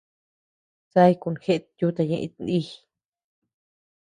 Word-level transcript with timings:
Saíkuu 0.91 1.33
jeʼet 1.43 1.65
yuta 1.79 2.01
ñeʼe 2.09 2.23
iti 2.25 2.41
nì. 2.47 2.59